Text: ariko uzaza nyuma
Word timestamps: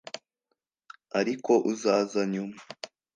ariko 1.19 1.51
uzaza 1.71 2.21
nyuma 2.31 2.59